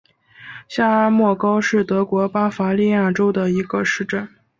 [0.67, 4.27] 下阿默高是德国巴伐利亚州的一个市镇。